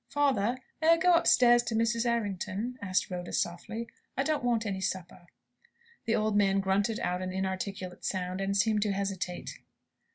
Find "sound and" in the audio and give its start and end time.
8.03-8.57